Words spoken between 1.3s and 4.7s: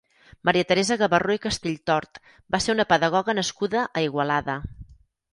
i Castelltort va ser una pedagoga nascuda a Igualada.